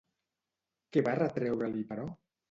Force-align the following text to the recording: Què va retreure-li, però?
Què 0.95 1.03
va 1.07 1.13
retreure-li, 1.19 1.83
però? 1.91 2.07